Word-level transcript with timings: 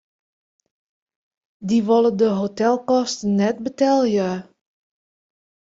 Dy 1.67 1.77
wolle 1.87 2.11
de 2.19 2.27
hotelkosten 2.39 3.31
net 3.39 3.57
betelje. 3.65 4.29